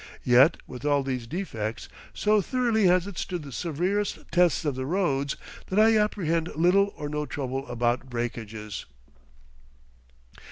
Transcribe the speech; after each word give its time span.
Yet, 0.23 0.57
with 0.65 0.83
all 0.83 1.03
these 1.03 1.27
defects, 1.27 1.87
so 2.11 2.41
thoroughly 2.41 2.85
has 2.87 3.05
it 3.05 3.19
stood 3.19 3.43
the 3.43 3.51
severest 3.51 4.17
tests 4.31 4.65
of 4.65 4.73
the 4.73 4.87
roads, 4.87 5.35
that 5.67 5.79
I 5.79 5.95
apprehend 5.95 6.55
little 6.55 6.91
or 6.97 7.07
no 7.07 7.27
trouble 7.27 7.67
about 7.67 8.09
breakages. 8.09 8.87